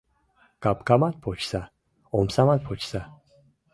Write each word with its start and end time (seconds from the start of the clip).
Капкамат 0.63 1.15
почса, 1.23 1.61
омсамат 2.17 2.61
почса. 2.67 3.01